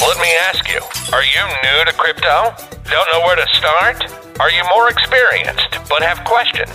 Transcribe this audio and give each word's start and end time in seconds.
Let 0.00 0.16
me 0.18 0.32
ask 0.42 0.68
you, 0.68 0.78
are 1.12 1.24
you 1.24 1.44
new 1.64 1.84
to 1.84 1.92
crypto? 1.92 2.54
Don't 2.88 3.12
know 3.12 3.20
where 3.26 3.34
to 3.34 3.46
start? 3.52 4.00
Are 4.38 4.48
you 4.48 4.62
more 4.72 4.88
experienced 4.88 5.76
but 5.88 6.02
have 6.02 6.24
questions? 6.24 6.70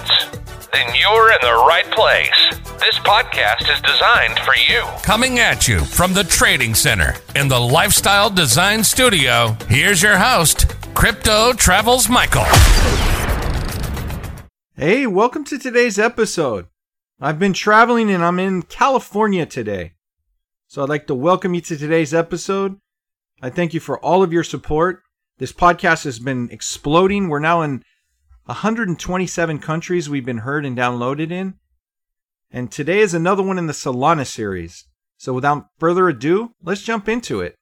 Then 0.73 0.93
you're 0.93 1.31
in 1.31 1.37
the 1.41 1.63
right 1.65 1.89
place. 1.91 2.59
This 2.81 2.99
podcast 2.99 3.73
is 3.73 3.79
designed 3.81 4.37
for 4.39 4.55
you. 4.69 4.81
Coming 5.03 5.39
at 5.39 5.69
you 5.69 5.79
from 5.85 6.13
the 6.13 6.25
Trading 6.25 6.75
Center 6.75 7.15
in 7.33 7.47
the 7.47 7.59
Lifestyle 7.59 8.29
Design 8.29 8.83
Studio, 8.83 9.55
here's 9.69 10.03
your 10.03 10.17
host, 10.17 10.75
Crypto 10.93 11.53
Travels 11.53 12.09
Michael. 12.09 12.45
Hey, 14.75 15.07
welcome 15.07 15.45
to 15.45 15.57
today's 15.57 15.97
episode. 15.97 16.67
I've 17.21 17.39
been 17.39 17.53
traveling 17.53 18.11
and 18.11 18.21
I'm 18.21 18.39
in 18.39 18.63
California 18.63 19.45
today. 19.45 19.93
So 20.67 20.83
I'd 20.83 20.89
like 20.89 21.07
to 21.07 21.15
welcome 21.15 21.53
you 21.53 21.61
to 21.61 21.77
today's 21.77 22.13
episode. 22.13 22.79
I 23.41 23.49
thank 23.49 23.73
you 23.73 23.79
for 23.79 23.99
all 23.99 24.23
of 24.23 24.31
your 24.31 24.43
support. 24.43 25.01
This 25.37 25.51
podcast 25.51 26.03
has 26.05 26.19
been 26.19 26.49
exploding. 26.51 27.27
We're 27.27 27.39
now 27.39 27.61
in 27.61 27.83
127 28.45 29.59
countries 29.59 30.09
we've 30.09 30.25
been 30.25 30.39
heard 30.39 30.65
and 30.65 30.77
downloaded 30.77 31.31
in. 31.31 31.55
And 32.51 32.71
today 32.71 32.99
is 32.99 33.13
another 33.13 33.43
one 33.43 33.57
in 33.57 33.67
the 33.67 33.73
Solana 33.73 34.25
series. 34.27 34.85
So 35.17 35.33
without 35.33 35.67
further 35.79 36.07
ado, 36.07 36.51
let's 36.61 36.83
jump 36.83 37.09
into 37.09 37.41
it. 37.41 37.55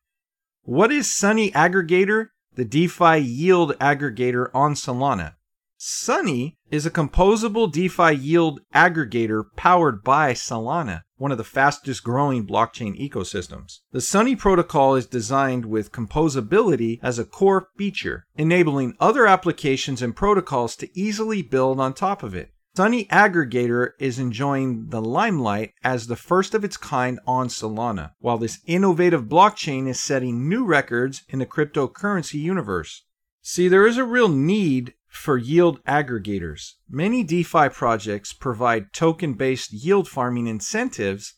What 0.64 0.92
is 0.92 1.16
Sunny 1.16 1.52
Aggregator, 1.52 2.28
the 2.54 2.66
DeFi 2.66 3.20
yield 3.20 3.78
aggregator 3.80 4.50
on 4.54 4.74
Solana? 4.74 5.36
Sunny 5.84 6.60
is 6.70 6.86
a 6.86 6.92
composable 6.92 7.72
DeFi 7.72 8.14
yield 8.14 8.62
aggregator 8.72 9.46
powered 9.56 10.04
by 10.04 10.34
Solana, 10.34 11.02
one 11.18 11.32
of 11.32 11.40
the 11.40 11.44
fastest 11.44 12.04
growing 12.04 12.46
blockchain 12.46 12.96
ecosystems. 13.02 13.80
The 13.92 14.00
Sunny 14.00 14.36
protocol 14.36 14.94
is 14.94 15.08
designed 15.08 15.66
with 15.66 15.92
composability 15.92 17.00
as 17.02 17.18
a 17.18 17.26
core 17.26 17.70
feature, 17.80 18.28
enabling 18.38 18.94
other 19.00 19.26
applications 19.26 20.04
and 20.04 20.16
protocols 20.16 20.76
to 20.76 20.90
easily 20.96 21.42
build 21.42 21.80
on 21.80 21.96
top 21.96 22.22
of 22.22 22.36
it. 22.36 22.54
Sunny 22.78 23.06
Aggregator 23.06 23.94
is 23.98 24.20
enjoying 24.20 24.90
the 24.90 25.02
limelight 25.02 25.74
as 25.84 26.06
the 26.06 26.16
first 26.16 26.54
of 26.54 26.64
its 26.64 26.78
kind 26.78 27.20
on 27.26 27.48
Solana, 27.48 28.12
while 28.20 28.38
this 28.38 28.60
innovative 28.68 29.24
blockchain 29.24 29.88
is 29.88 30.00
setting 30.00 30.48
new 30.48 30.64
records 30.64 31.24
in 31.28 31.40
the 31.40 31.48
cryptocurrency 31.48 32.36
universe. 32.36 33.04
See, 33.42 33.68
there 33.68 33.88
is 33.88 33.98
a 33.98 34.04
real 34.04 34.28
need 34.28 34.94
for 35.12 35.38
yield 35.38 35.84
aggregators. 35.84 36.76
Many 36.90 37.24
DeFi 37.24 37.70
projects 37.70 38.32
provide 38.32 38.94
token 38.94 39.34
based 39.34 39.74
yield 39.74 40.08
farming 40.08 40.48
incentives 40.48 41.36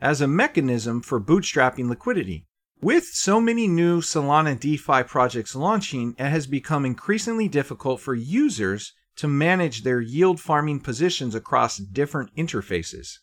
as 0.00 0.20
a 0.20 0.28
mechanism 0.28 1.00
for 1.00 1.18
bootstrapping 1.18 1.88
liquidity. 1.88 2.46
With 2.82 3.04
so 3.06 3.40
many 3.40 3.66
new 3.66 4.02
Solana 4.02 4.60
DeFi 4.60 5.04
projects 5.04 5.56
launching, 5.56 6.14
it 6.18 6.28
has 6.28 6.46
become 6.46 6.84
increasingly 6.84 7.48
difficult 7.48 8.00
for 8.00 8.14
users 8.14 8.92
to 9.16 9.26
manage 9.26 9.82
their 9.82 10.02
yield 10.02 10.38
farming 10.38 10.80
positions 10.80 11.34
across 11.34 11.78
different 11.78 12.34
interfaces. 12.36 13.20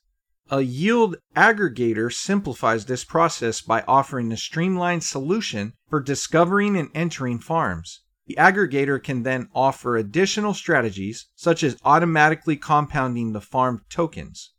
A 0.50 0.62
yield 0.62 1.18
aggregator 1.36 2.12
simplifies 2.12 2.86
this 2.86 3.04
process 3.04 3.62
by 3.62 3.84
offering 3.88 4.32
a 4.32 4.38
streamlined 4.38 5.04
solution 5.04 5.74
for 5.90 6.02
discovering 6.02 6.76
and 6.76 6.90
entering 6.96 7.40
farms. 7.40 8.02
The 8.28 8.36
aggregator 8.36 9.04
can 9.04 9.24
then 9.24 9.50
offer 9.54 9.98
additional 9.98 10.54
strategies, 10.54 11.28
such 11.36 11.64
as 11.64 11.78
automatically 11.84 12.56
compounding 12.56 13.34
the 13.34 13.42
farmed 13.42 13.82
tokens. 13.90 14.54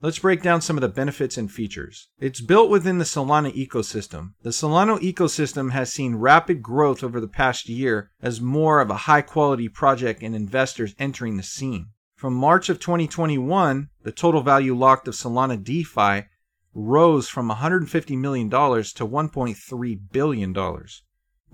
Let's 0.00 0.18
break 0.18 0.42
down 0.42 0.60
some 0.60 0.76
of 0.76 0.82
the 0.82 0.88
benefits 0.88 1.38
and 1.38 1.50
features. 1.50 2.08
It's 2.18 2.42
built 2.42 2.68
within 2.68 2.98
the 2.98 3.04
Solana 3.04 3.52
ecosystem. 3.54 4.34
The 4.42 4.50
Solana 4.50 4.98
ecosystem 4.98 5.70
has 5.70 5.92
seen 5.92 6.16
rapid 6.16 6.62
growth 6.62 7.02
over 7.02 7.20
the 7.20 7.28
past 7.28 7.68
year 7.68 8.10
as 8.20 8.40
more 8.40 8.80
of 8.80 8.90
a 8.90 9.06
high 9.08 9.22
quality 9.22 9.68
project 9.68 10.22
and 10.22 10.34
investors 10.34 10.94
entering 10.98 11.36
the 11.36 11.42
scene. 11.42 11.88
From 12.16 12.34
March 12.34 12.68
of 12.68 12.80
2021, 12.80 13.88
the 14.02 14.12
total 14.12 14.42
value 14.42 14.76
locked 14.76 15.08
of 15.08 15.14
Solana 15.14 15.62
DeFi 15.62 16.28
rose 16.74 17.28
from 17.28 17.50
$150 17.50 18.18
million 18.18 18.50
to 18.50 18.56
$1.3 18.56 20.00
billion. 20.12 20.54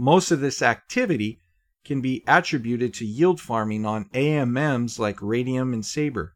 Most 0.00 0.30
of 0.30 0.40
this 0.40 0.62
activity 0.62 1.42
can 1.84 2.00
be 2.00 2.24
attributed 2.26 2.94
to 2.94 3.04
yield 3.04 3.38
farming 3.38 3.84
on 3.84 4.08
AMMs 4.14 4.98
like 4.98 5.18
Raydium 5.18 5.74
and 5.74 5.84
Saber. 5.84 6.34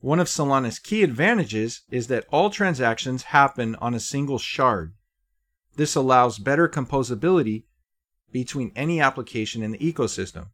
One 0.00 0.18
of 0.18 0.26
Solana's 0.26 0.78
key 0.78 1.02
advantages 1.02 1.82
is 1.90 2.06
that 2.06 2.24
all 2.32 2.48
transactions 2.48 3.24
happen 3.24 3.74
on 3.74 3.92
a 3.92 4.00
single 4.00 4.38
shard. 4.38 4.94
This 5.76 5.94
allows 5.94 6.38
better 6.38 6.66
composability 6.66 7.64
between 8.32 8.72
any 8.74 9.02
application 9.02 9.62
in 9.62 9.72
the 9.72 9.92
ecosystem. 9.92 10.46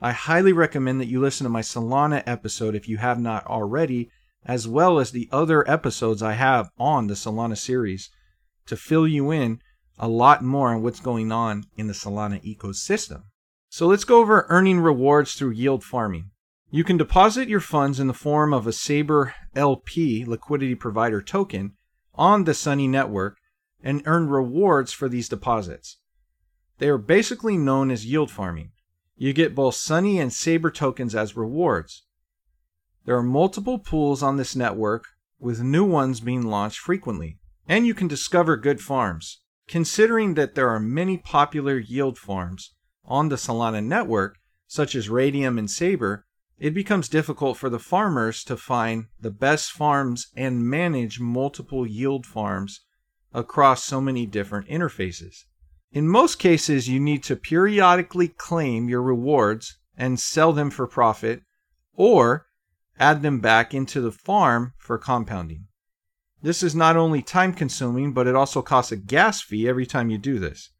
I 0.00 0.12
highly 0.12 0.54
recommend 0.54 1.02
that 1.02 1.08
you 1.08 1.20
listen 1.20 1.44
to 1.44 1.50
my 1.50 1.60
Solana 1.60 2.22
episode 2.24 2.74
if 2.74 2.88
you 2.88 2.96
have 2.96 3.20
not 3.20 3.46
already, 3.46 4.10
as 4.46 4.66
well 4.66 4.98
as 4.98 5.10
the 5.10 5.28
other 5.30 5.70
episodes 5.70 6.22
I 6.22 6.32
have 6.32 6.70
on 6.78 7.08
the 7.08 7.14
Solana 7.14 7.58
series 7.58 8.08
to 8.64 8.74
fill 8.74 9.06
you 9.06 9.30
in 9.30 9.60
a 9.98 10.08
lot 10.08 10.42
more 10.42 10.74
on 10.74 10.82
what's 10.82 11.00
going 11.00 11.30
on 11.30 11.64
in 11.76 11.86
the 11.86 11.92
Solana 11.92 12.42
ecosystem. 12.44 13.24
So 13.68 13.86
let's 13.86 14.04
go 14.04 14.20
over 14.20 14.46
earning 14.48 14.80
rewards 14.80 15.34
through 15.34 15.50
yield 15.50 15.84
farming. 15.84 16.30
You 16.70 16.84
can 16.84 16.96
deposit 16.96 17.48
your 17.48 17.60
funds 17.60 18.00
in 18.00 18.06
the 18.06 18.14
form 18.14 18.52
of 18.52 18.66
a 18.66 18.72
Saber 18.72 19.34
LP 19.54 20.24
liquidity 20.24 20.74
provider 20.74 21.22
token 21.22 21.74
on 22.14 22.44
the 22.44 22.54
Sunny 22.54 22.88
network 22.88 23.36
and 23.82 24.02
earn 24.06 24.28
rewards 24.28 24.92
for 24.92 25.08
these 25.08 25.28
deposits. 25.28 25.98
They 26.78 26.88
are 26.88 26.98
basically 26.98 27.56
known 27.56 27.90
as 27.90 28.06
yield 28.06 28.30
farming. 28.30 28.72
You 29.16 29.32
get 29.32 29.54
both 29.54 29.76
Sunny 29.76 30.18
and 30.18 30.32
Saber 30.32 30.70
tokens 30.70 31.14
as 31.14 31.36
rewards. 31.36 32.04
There 33.04 33.16
are 33.16 33.22
multiple 33.22 33.78
pools 33.78 34.22
on 34.22 34.36
this 34.36 34.56
network, 34.56 35.04
with 35.38 35.62
new 35.62 35.84
ones 35.84 36.20
being 36.20 36.42
launched 36.42 36.78
frequently, 36.78 37.38
and 37.68 37.86
you 37.86 37.94
can 37.94 38.08
discover 38.08 38.56
good 38.56 38.80
farms. 38.80 39.42
Considering 39.66 40.34
that 40.34 40.54
there 40.54 40.68
are 40.68 40.80
many 40.80 41.16
popular 41.16 41.78
yield 41.78 42.18
farms, 42.18 42.74
on 43.04 43.28
the 43.28 43.36
Solana 43.36 43.84
network, 43.84 44.38
such 44.66 44.94
as 44.94 45.08
Raydium 45.08 45.58
and 45.58 45.70
Saber, 45.70 46.26
it 46.58 46.72
becomes 46.72 47.08
difficult 47.08 47.58
for 47.58 47.68
the 47.68 47.78
farmers 47.78 48.44
to 48.44 48.56
find 48.56 49.06
the 49.20 49.30
best 49.30 49.72
farms 49.72 50.28
and 50.36 50.68
manage 50.68 51.20
multiple 51.20 51.86
yield 51.86 52.26
farms 52.26 52.80
across 53.32 53.84
so 53.84 54.00
many 54.00 54.24
different 54.26 54.68
interfaces. 54.68 55.44
In 55.92 56.08
most 56.08 56.38
cases, 56.38 56.88
you 56.88 57.00
need 57.00 57.22
to 57.24 57.36
periodically 57.36 58.28
claim 58.28 58.88
your 58.88 59.02
rewards 59.02 59.78
and 59.96 60.18
sell 60.18 60.52
them 60.52 60.70
for 60.70 60.86
profit, 60.86 61.42
or 61.94 62.46
add 62.98 63.22
them 63.22 63.40
back 63.40 63.74
into 63.74 64.00
the 64.00 64.12
farm 64.12 64.72
for 64.78 64.98
compounding. 64.98 65.66
This 66.44 66.62
is 66.62 66.74
not 66.74 66.94
only 66.94 67.22
time 67.22 67.54
consuming, 67.54 68.12
but 68.12 68.26
it 68.26 68.34
also 68.36 68.60
costs 68.60 68.92
a 68.92 68.96
gas 68.96 69.40
fee 69.40 69.66
every 69.66 69.86
time 69.86 70.10
you 70.10 70.18
do 70.18 70.38
this. 70.38 70.72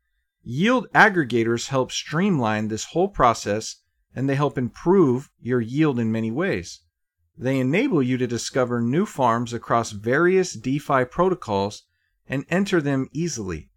Yield 0.42 0.86
aggregators 0.92 1.68
help 1.68 1.90
streamline 1.90 2.68
this 2.68 2.84
whole 2.84 3.08
process 3.08 3.76
and 4.14 4.28
they 4.28 4.34
help 4.34 4.58
improve 4.58 5.30
your 5.40 5.62
yield 5.62 5.98
in 5.98 6.12
many 6.12 6.30
ways. 6.30 6.82
They 7.38 7.58
enable 7.58 8.02
you 8.02 8.18
to 8.18 8.26
discover 8.26 8.82
new 8.82 9.06
farms 9.06 9.54
across 9.54 9.92
various 9.92 10.52
DeFi 10.52 11.06
protocols 11.06 11.84
and 12.28 12.44
enter 12.50 12.82
them 12.82 13.08
easily. 13.14 13.70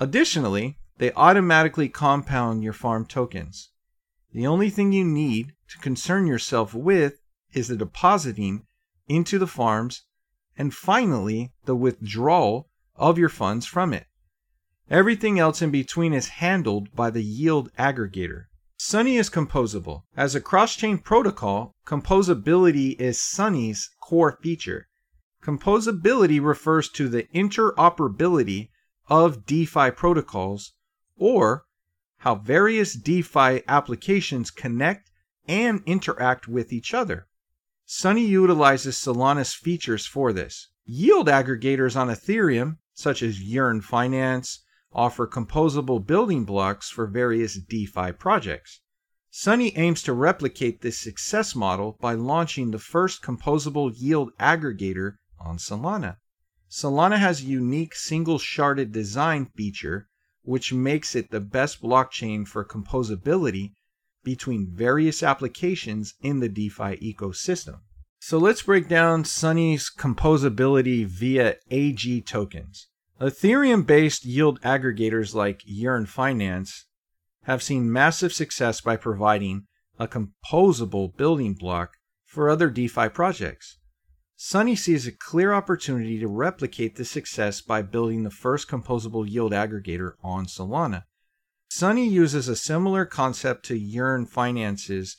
Additionally, 0.00 0.80
they 0.98 1.12
automatically 1.12 1.88
compound 1.88 2.64
your 2.64 2.72
farm 2.72 3.06
tokens. 3.06 3.70
The 4.32 4.48
only 4.48 4.70
thing 4.70 4.90
you 4.90 5.04
need 5.04 5.52
to 5.68 5.78
concern 5.78 6.26
yourself 6.26 6.74
with 6.74 7.20
is 7.52 7.68
the 7.68 7.76
depositing 7.76 8.66
into 9.06 9.38
the 9.38 9.46
farms 9.46 10.02
and 10.56 10.74
finally 10.74 11.52
the 11.64 11.76
withdrawal 11.76 12.68
of 12.94 13.18
your 13.18 13.28
funds 13.28 13.66
from 13.66 13.92
it. 13.92 14.06
Everything 14.88 15.38
else 15.38 15.60
in 15.62 15.70
between 15.70 16.12
is 16.12 16.28
handled 16.28 16.94
by 16.94 17.10
the 17.10 17.22
yield 17.22 17.72
aggregator. 17.76 18.44
Sunny 18.78 19.16
is 19.16 19.30
composable. 19.30 20.02
As 20.16 20.34
a 20.34 20.40
cross 20.40 20.76
chain 20.76 20.98
protocol, 20.98 21.74
composability 21.86 22.94
is 23.00 23.18
Sunny's 23.18 23.90
core 24.00 24.38
feature. 24.42 24.86
Composability 25.42 26.44
refers 26.44 26.88
to 26.90 27.08
the 27.08 27.24
interoperability 27.34 28.68
of 29.08 29.46
DeFi 29.46 29.90
protocols 29.90 30.72
or 31.16 31.64
how 32.18 32.34
various 32.34 32.94
DeFi 32.94 33.62
applications 33.66 34.50
connect 34.50 35.10
and 35.48 35.82
interact 35.86 36.48
with 36.48 36.72
each 36.72 36.92
other. 36.92 37.28
Sunny 37.88 38.26
utilizes 38.26 38.96
Solana's 38.96 39.54
features 39.54 40.06
for 40.06 40.32
this. 40.32 40.70
Yield 40.84 41.28
aggregators 41.28 41.94
on 41.94 42.08
Ethereum, 42.08 42.78
such 42.92 43.22
as 43.22 43.40
Yearn 43.40 43.80
Finance, 43.80 44.64
offer 44.92 45.24
composable 45.24 46.04
building 46.04 46.44
blocks 46.44 46.90
for 46.90 47.06
various 47.06 47.54
DeFi 47.54 48.10
projects. 48.10 48.80
Sunny 49.30 49.76
aims 49.76 50.02
to 50.02 50.12
replicate 50.12 50.80
this 50.80 50.98
success 50.98 51.54
model 51.54 51.96
by 52.00 52.14
launching 52.14 52.72
the 52.72 52.80
first 52.80 53.22
composable 53.22 53.92
yield 53.94 54.36
aggregator 54.38 55.18
on 55.38 55.56
Solana. 55.56 56.16
Solana 56.68 57.20
has 57.20 57.42
a 57.42 57.44
unique 57.44 57.94
single 57.94 58.40
sharded 58.40 58.90
design 58.90 59.46
feature 59.54 60.08
which 60.42 60.72
makes 60.72 61.14
it 61.14 61.30
the 61.30 61.40
best 61.40 61.80
blockchain 61.80 62.48
for 62.48 62.64
composability 62.64 63.74
between 64.26 64.66
various 64.68 65.22
applications 65.22 66.14
in 66.20 66.40
the 66.40 66.48
DeFi 66.48 66.96
ecosystem. 66.96 67.78
So 68.18 68.38
let's 68.38 68.62
break 68.62 68.88
down 68.88 69.24
Sunny's 69.24 69.88
composability 69.88 71.06
via 71.06 71.54
AG 71.70 72.22
tokens. 72.22 72.88
Ethereum 73.20 73.86
based 73.86 74.24
yield 74.24 74.60
aggregators 74.62 75.32
like 75.32 75.62
Yearn 75.64 76.06
Finance 76.06 76.86
have 77.44 77.62
seen 77.62 77.92
massive 77.92 78.32
success 78.32 78.80
by 78.80 78.96
providing 78.96 79.68
a 79.96 80.08
composable 80.08 81.16
building 81.16 81.54
block 81.54 81.92
for 82.24 82.50
other 82.50 82.68
DeFi 82.68 83.08
projects. 83.08 83.78
Sunny 84.34 84.74
sees 84.74 85.06
a 85.06 85.12
clear 85.12 85.54
opportunity 85.54 86.18
to 86.18 86.26
replicate 86.26 86.96
this 86.96 87.12
success 87.12 87.60
by 87.60 87.80
building 87.80 88.24
the 88.24 88.30
first 88.30 88.68
composable 88.68 89.24
yield 89.24 89.52
aggregator 89.52 90.14
on 90.24 90.46
Solana. 90.46 91.04
Sunny 91.68 92.08
uses 92.08 92.48
a 92.48 92.56
similar 92.56 93.04
concept 93.04 93.64
to 93.66 93.76
Yearn 93.76 94.26
Finance's 94.26 95.16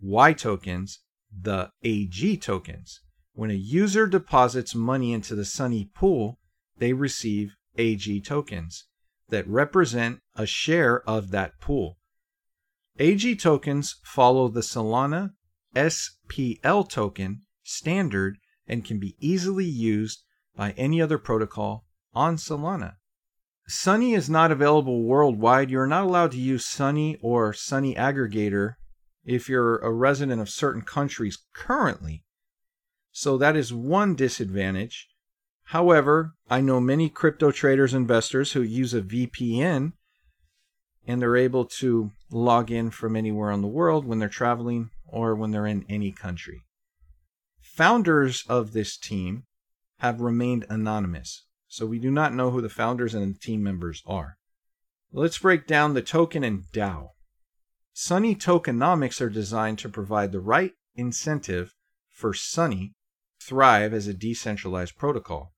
Y 0.00 0.32
tokens, 0.32 1.00
the 1.30 1.70
AG 1.82 2.36
tokens. 2.38 3.00
When 3.32 3.50
a 3.50 3.54
user 3.54 4.06
deposits 4.06 4.74
money 4.74 5.12
into 5.12 5.34
the 5.34 5.44
Sunny 5.44 5.90
pool, 5.94 6.38
they 6.78 6.92
receive 6.92 7.54
AG 7.76 8.20
tokens 8.22 8.86
that 9.28 9.46
represent 9.46 10.20
a 10.34 10.46
share 10.46 11.08
of 11.08 11.30
that 11.30 11.60
pool. 11.60 11.98
AG 12.98 13.36
tokens 13.36 13.96
follow 14.02 14.48
the 14.48 14.60
Solana 14.60 15.34
SPL 15.74 16.88
token 16.88 17.42
standard 17.62 18.38
and 18.66 18.84
can 18.84 18.98
be 18.98 19.16
easily 19.20 19.64
used 19.64 20.24
by 20.56 20.72
any 20.72 21.00
other 21.00 21.18
protocol 21.18 21.86
on 22.12 22.36
Solana. 22.36 22.96
Sunny 23.70 24.14
is 24.14 24.28
not 24.28 24.50
available 24.50 25.04
worldwide. 25.04 25.70
You're 25.70 25.86
not 25.86 26.02
allowed 26.02 26.32
to 26.32 26.40
use 26.40 26.66
Sunny 26.66 27.16
or 27.22 27.52
Sunny 27.52 27.94
Aggregator 27.94 28.74
if 29.24 29.48
you're 29.48 29.78
a 29.78 29.92
resident 29.92 30.40
of 30.40 30.50
certain 30.50 30.82
countries 30.82 31.38
currently. 31.54 32.24
So 33.12 33.38
that 33.38 33.54
is 33.54 33.72
one 33.72 34.16
disadvantage. 34.16 35.08
However, 35.66 36.34
I 36.50 36.60
know 36.60 36.80
many 36.80 37.08
crypto 37.08 37.52
traders, 37.52 37.94
investors 37.94 38.52
who 38.52 38.62
use 38.62 38.92
a 38.92 39.02
VPN 39.02 39.92
and 41.06 41.22
they're 41.22 41.36
able 41.36 41.64
to 41.64 42.10
log 42.28 42.72
in 42.72 42.90
from 42.90 43.14
anywhere 43.14 43.52
in 43.52 43.60
the 43.62 43.68
world 43.68 44.04
when 44.04 44.18
they're 44.18 44.28
traveling 44.28 44.90
or 45.06 45.36
when 45.36 45.52
they're 45.52 45.66
in 45.66 45.86
any 45.88 46.10
country. 46.10 46.64
Founders 47.60 48.44
of 48.48 48.72
this 48.72 48.96
team 48.96 49.44
have 50.00 50.20
remained 50.20 50.66
anonymous. 50.68 51.44
So 51.70 51.86
we 51.86 52.00
do 52.00 52.10
not 52.10 52.34
know 52.34 52.50
who 52.50 52.60
the 52.60 52.68
founders 52.68 53.14
and 53.14 53.32
the 53.32 53.38
team 53.38 53.62
members 53.62 54.02
are. 54.04 54.38
Let's 55.12 55.38
break 55.38 55.68
down 55.68 55.94
the 55.94 56.02
token 56.02 56.42
and 56.42 56.64
DAO. 56.72 57.10
Sunny 57.92 58.34
tokenomics 58.34 59.20
are 59.20 59.30
designed 59.30 59.78
to 59.78 59.88
provide 59.88 60.32
the 60.32 60.40
right 60.40 60.72
incentive 60.96 61.76
for 62.08 62.34
Sunny 62.34 62.94
thrive 63.40 63.94
as 63.94 64.08
a 64.08 64.14
decentralized 64.14 64.96
protocol. 64.98 65.52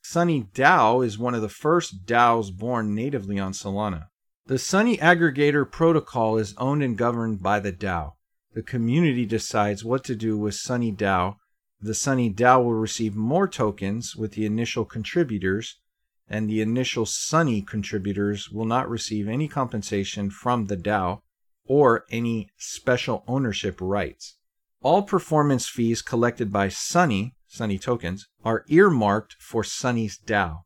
Sunny 0.00 0.44
DAO 0.54 1.04
is 1.04 1.18
one 1.18 1.34
of 1.34 1.42
the 1.42 1.50
first 1.50 2.06
DAOs 2.06 2.50
born 2.50 2.94
natively 2.94 3.38
on 3.38 3.52
Solana. 3.52 4.06
The 4.46 4.58
Sunny 4.58 4.96
aggregator 4.96 5.70
protocol 5.70 6.38
is 6.38 6.54
owned 6.56 6.82
and 6.82 6.96
governed 6.96 7.42
by 7.42 7.60
the 7.60 7.74
DAO. 7.74 8.14
The 8.54 8.62
community 8.62 9.26
decides 9.26 9.84
what 9.84 10.02
to 10.04 10.16
do 10.16 10.38
with 10.38 10.54
Sunny 10.54 10.92
DAO 10.92 11.36
the 11.82 11.94
Sunny 11.94 12.32
DAO 12.32 12.62
will 12.62 12.74
receive 12.74 13.16
more 13.16 13.48
tokens 13.48 14.14
with 14.14 14.32
the 14.32 14.46
initial 14.46 14.84
contributors, 14.84 15.80
and 16.28 16.48
the 16.48 16.60
initial 16.60 17.04
Sunny 17.04 17.60
contributors 17.60 18.50
will 18.50 18.64
not 18.64 18.88
receive 18.88 19.26
any 19.26 19.48
compensation 19.48 20.30
from 20.30 20.66
the 20.66 20.76
DAO 20.76 21.22
or 21.64 22.04
any 22.10 22.50
special 22.56 23.24
ownership 23.26 23.80
rights. 23.80 24.36
All 24.80 25.02
performance 25.02 25.68
fees 25.68 26.02
collected 26.02 26.52
by 26.52 26.68
Sunny, 26.68 27.34
Sunny 27.48 27.78
tokens, 27.78 28.28
are 28.44 28.64
earmarked 28.68 29.36
for 29.40 29.64
Sunny's 29.64 30.18
DAO, 30.18 30.62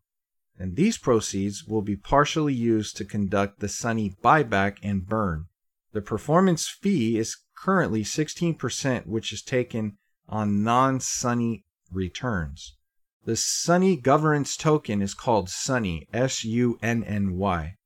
and 0.58 0.76
these 0.76 0.98
proceeds 0.98 1.64
will 1.64 1.82
be 1.82 1.96
partially 1.96 2.54
used 2.54 2.96
to 2.96 3.04
conduct 3.04 3.60
the 3.60 3.68
Sunny 3.68 4.14
buyback 4.22 4.76
and 4.82 5.06
burn. 5.06 5.46
The 5.92 6.02
performance 6.02 6.68
fee 6.68 7.18
is 7.18 7.38
currently 7.56 8.04
16%, 8.04 9.06
which 9.06 9.32
is 9.32 9.42
taken 9.42 9.96
on 10.28 10.62
non 10.62 11.00
Sunny 11.00 11.64
returns. 11.92 12.76
The 13.24 13.36
Sunny 13.36 13.96
governance 13.96 14.56
token 14.56 15.02
is 15.02 15.14
called 15.14 15.50
Sunny, 15.50 16.06
S 16.12 16.44
U 16.44 16.78
N 16.82 17.02
N 17.04 17.36
Y, 17.36 17.76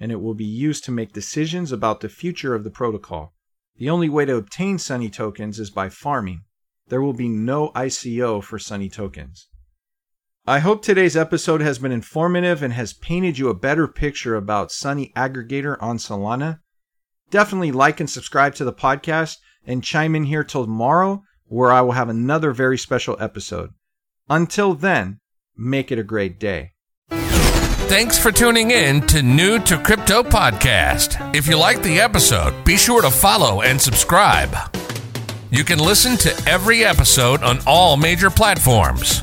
and 0.00 0.10
it 0.10 0.20
will 0.20 0.34
be 0.34 0.44
used 0.44 0.84
to 0.84 0.90
make 0.90 1.12
decisions 1.12 1.70
about 1.72 2.00
the 2.00 2.08
future 2.08 2.54
of 2.54 2.64
the 2.64 2.70
protocol. 2.70 3.34
The 3.78 3.90
only 3.90 4.08
way 4.08 4.24
to 4.24 4.36
obtain 4.36 4.78
Sunny 4.78 5.10
tokens 5.10 5.58
is 5.58 5.70
by 5.70 5.88
farming. 5.88 6.42
There 6.88 7.02
will 7.02 7.12
be 7.12 7.28
no 7.28 7.70
ICO 7.70 8.42
for 8.42 8.58
Sunny 8.58 8.88
tokens. 8.88 9.48
I 10.48 10.60
hope 10.60 10.82
today's 10.82 11.16
episode 11.16 11.60
has 11.60 11.78
been 11.78 11.90
informative 11.90 12.62
and 12.62 12.72
has 12.72 12.92
painted 12.92 13.36
you 13.36 13.48
a 13.48 13.54
better 13.54 13.88
picture 13.88 14.36
about 14.36 14.70
Sunny 14.70 15.12
Aggregator 15.16 15.76
on 15.80 15.98
Solana. 15.98 16.60
Definitely 17.30 17.72
like 17.72 17.98
and 17.98 18.08
subscribe 18.08 18.54
to 18.54 18.64
the 18.64 18.72
podcast 18.72 19.38
and 19.66 19.82
chime 19.82 20.14
in 20.14 20.24
here 20.24 20.44
till 20.44 20.64
tomorrow 20.64 21.24
where 21.48 21.72
I 21.72 21.80
will 21.80 21.92
have 21.92 22.08
another 22.08 22.52
very 22.52 22.78
special 22.78 23.16
episode. 23.20 23.72
Until 24.28 24.74
then, 24.74 25.20
make 25.56 25.92
it 25.92 25.98
a 25.98 26.04
great 26.04 26.38
day. 26.38 26.72
Thanks 27.88 28.18
for 28.18 28.32
tuning 28.32 28.72
in 28.72 29.06
to 29.06 29.22
New 29.22 29.60
to 29.60 29.78
Crypto 29.78 30.22
Podcast. 30.24 31.34
If 31.36 31.46
you 31.46 31.56
like 31.56 31.82
the 31.82 32.00
episode, 32.00 32.64
be 32.64 32.76
sure 32.76 33.00
to 33.00 33.10
follow 33.10 33.62
and 33.62 33.80
subscribe. 33.80 34.56
You 35.52 35.62
can 35.62 35.78
listen 35.78 36.16
to 36.16 36.50
every 36.50 36.84
episode 36.84 37.44
on 37.44 37.60
all 37.66 37.96
major 37.96 38.28
platforms. 38.28 39.22